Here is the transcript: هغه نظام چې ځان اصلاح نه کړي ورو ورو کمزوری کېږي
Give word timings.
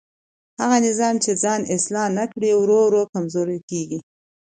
هغه 0.61 0.77
نظام 0.87 1.15
چې 1.23 1.31
ځان 1.43 1.61
اصلاح 1.75 2.07
نه 2.17 2.25
کړي 2.31 2.51
ورو 2.55 2.77
ورو 2.85 3.01
کمزوری 3.13 3.59
کېږي 3.69 3.99